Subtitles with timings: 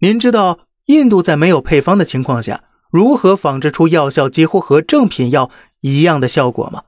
[0.00, 6.82] 您知道印度在没有配方的情况下，如何仿制出药效几乎和正品药一样的效果吗？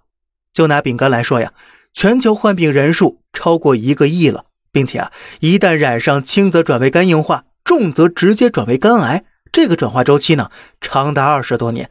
[0.52, 1.54] 就拿丙肝来说呀，
[1.94, 5.10] 全球患病人数超过一个亿了，并且啊，
[5.40, 11.90] 一旦染上，轻则转为肝硬化，重则直接转为肝癌，这个转化周期呢，长达二十多年。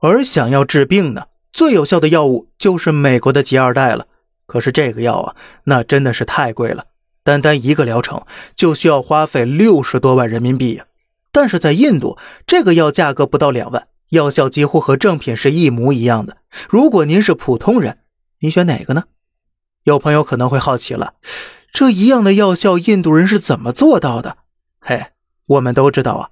[0.00, 4.06] 而想要治病呢，最有效的药物就是美国的吉二代了。
[4.46, 6.84] 可是这个药啊，那真的是太贵了。
[7.28, 8.24] 单单一个疗程
[8.56, 10.86] 就需要花费六十多万人民币呀！
[11.30, 16.38] 但是在印度，这个药价格不到两万，药效几乎和正品是一模一样的。
[16.70, 17.98] 如果您是普通人，
[18.38, 19.04] 您选哪个呢？
[19.84, 21.16] 有朋友可能会好奇了，
[21.70, 24.38] 这一样的药效，印度人是怎么做到的？
[24.80, 25.08] 嘿，
[25.44, 26.30] 我们都知道啊，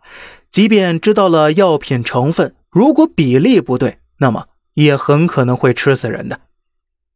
[0.50, 6.40] 即便知道了药品成分，如果比例不对，那么也很可能会吃死人的。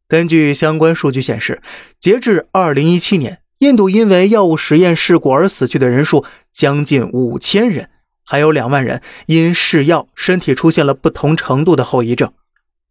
[0.07, 1.63] 根据相关数据显示，
[1.99, 3.40] 截至二零一七年。
[3.61, 7.91] 印度因为药物实验事故而死去的人数将近五千人，
[8.25, 12.33] 还有两万人因试药身体出现了不同程度的后遗症。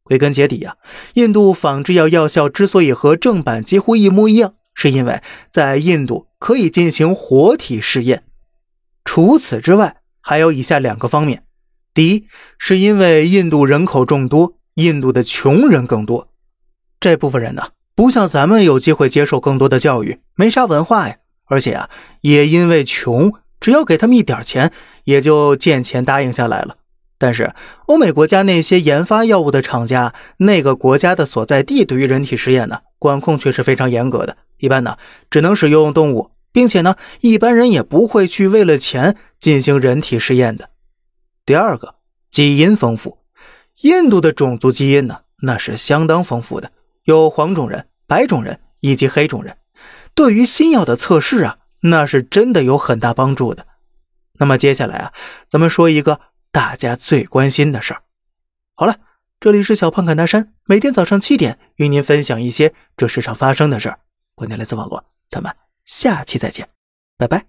[0.05, 0.77] 归根结底呀，
[1.15, 8.23] 印度仿制药药效之所以和正版几乎一模一样，是因为在印度可以进行活体试验。
[9.05, 11.43] 除此之外，还有以下两个方面：
[11.93, 12.27] 第一，
[12.59, 16.29] 是因为印度人口众多，印度的穷人更多，
[17.01, 17.71] 这部分人呢。
[17.97, 21.19] 不像咱们有机会接受更多的教育，没啥文化呀。
[21.45, 21.91] 而且啊，
[22.23, 24.73] 也因为穷，只要给他们一点钱，
[25.05, 26.77] 也就见钱答应下来了。
[27.19, 27.53] 但是
[27.85, 34.39] 欧美国家那些研发药物的厂家，那个国家的所在地对于人体实验呢，管控却是非常严格的。
[34.57, 34.97] 一般呢，
[35.29, 40.71] 只能使用动物，并且呢，一般人也不会去为了钱进行人体试验的。
[41.45, 41.97] 第二个，
[42.31, 43.19] 基因丰富，
[43.83, 46.71] 印度的种族基因呢，那是相当丰富的，
[47.05, 47.85] 有黄种人。
[48.07, 49.57] 白种人以及黑种人，
[50.21, 53.67] 对于新药的测试啊，那是真的有很大帮助的。
[54.35, 55.15] 那么接下来啊，
[55.49, 56.21] 咱们说一个
[56.53, 58.03] 大家最关心的事儿。
[58.77, 58.97] 好了，
[59.41, 64.01] 这里是小胖侃大山，每天早上七点与您分享一些这世上发生的事儿。
[64.35, 65.57] 观点来自网络，咱们
[65.87, 66.69] 下期再见，
[67.17, 67.47] 拜拜。